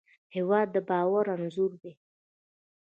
[0.35, 1.93] هېواد د باور انځور دی.